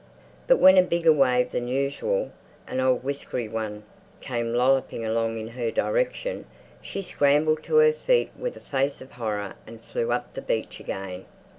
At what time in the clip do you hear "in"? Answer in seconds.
5.37-5.49